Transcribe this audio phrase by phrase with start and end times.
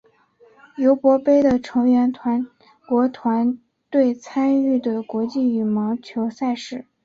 [0.77, 2.11] 尤伯杯的成员
[2.87, 3.59] 国团
[3.91, 6.87] 队参与的国际羽毛球赛事。